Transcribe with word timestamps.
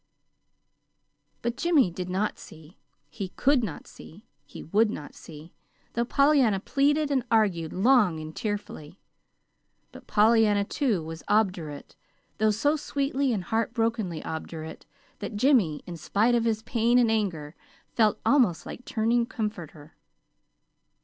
But 1.43 1.55
Jimmy 1.57 1.91
did 1.91 2.09
not 2.09 2.39
see; 2.39 2.79
he 3.07 3.27
could 3.29 3.63
not 3.63 3.85
see. 3.85 4.25
He 4.47 4.63
would 4.63 4.89
not 4.89 5.13
see, 5.13 5.53
though 5.93 6.05
Pollyanna 6.05 6.59
pleaded 6.59 7.11
and 7.11 7.23
argued 7.29 7.71
long 7.71 8.19
and 8.19 8.35
tearfully. 8.35 8.97
But 9.91 10.07
Pollyanna, 10.07 10.63
too, 10.63 11.03
was 11.03 11.21
obdurate, 11.27 11.95
though 12.39 12.49
so 12.49 12.75
sweetly 12.75 13.31
and 13.31 13.43
heartbrokenly 13.43 14.25
obdurate 14.25 14.87
that 15.19 15.35
Jimmy, 15.35 15.83
in 15.85 15.97
spite 15.97 16.33
of 16.33 16.45
his 16.45 16.63
pain 16.63 16.97
and 16.97 17.11
anger, 17.11 17.53
felt 17.93 18.19
almost 18.25 18.65
like 18.65 18.85
turning 18.85 19.27
comforter. 19.27 19.93